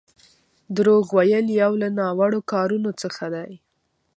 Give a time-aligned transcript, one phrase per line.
[0.75, 3.51] دروغ ويل يو له ناوړو کارونو څخه دی.